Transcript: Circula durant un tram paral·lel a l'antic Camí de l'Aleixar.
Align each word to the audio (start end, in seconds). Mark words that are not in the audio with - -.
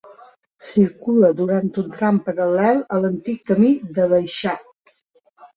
Circula 0.67 1.29
durant 1.41 1.69
un 1.83 1.93
tram 1.97 2.17
paral·lel 2.29 2.81
a 2.97 3.03
l'antic 3.05 3.47
Camí 3.53 3.71
de 3.99 4.07
l'Aleixar. 4.09 4.57